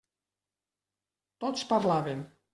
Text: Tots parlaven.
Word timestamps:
Tots 1.45 1.69
parlaven. 1.75 2.27